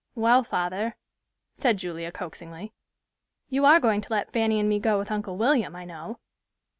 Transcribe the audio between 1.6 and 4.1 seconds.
Julia, coaxingly, "you are going